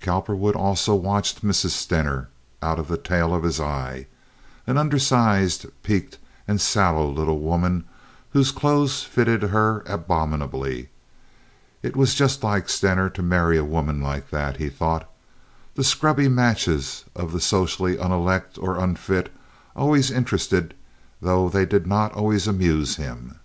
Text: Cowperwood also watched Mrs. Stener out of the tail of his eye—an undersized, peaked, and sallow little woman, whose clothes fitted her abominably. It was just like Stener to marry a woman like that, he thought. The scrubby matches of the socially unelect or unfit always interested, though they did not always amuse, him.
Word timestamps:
Cowperwood 0.00 0.56
also 0.56 0.94
watched 0.94 1.44
Mrs. 1.44 1.72
Stener 1.72 2.30
out 2.62 2.78
of 2.78 2.88
the 2.88 2.96
tail 2.96 3.34
of 3.34 3.42
his 3.42 3.60
eye—an 3.60 4.78
undersized, 4.78 5.66
peaked, 5.82 6.16
and 6.48 6.58
sallow 6.58 7.06
little 7.06 7.40
woman, 7.40 7.84
whose 8.30 8.50
clothes 8.50 9.02
fitted 9.02 9.42
her 9.42 9.82
abominably. 9.86 10.88
It 11.82 11.96
was 11.96 12.14
just 12.14 12.42
like 12.42 12.70
Stener 12.70 13.10
to 13.10 13.22
marry 13.22 13.58
a 13.58 13.62
woman 13.62 14.00
like 14.00 14.30
that, 14.30 14.56
he 14.56 14.70
thought. 14.70 15.06
The 15.74 15.84
scrubby 15.84 16.30
matches 16.30 17.04
of 17.14 17.32
the 17.32 17.38
socially 17.40 17.98
unelect 17.98 18.56
or 18.56 18.78
unfit 18.78 19.30
always 19.76 20.10
interested, 20.10 20.72
though 21.20 21.50
they 21.50 21.66
did 21.66 21.86
not 21.86 22.14
always 22.14 22.46
amuse, 22.48 22.96
him. 22.96 23.38